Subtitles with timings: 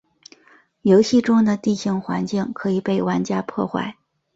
[0.81, 3.97] 游戏中的地形环境可以被玩家破坏。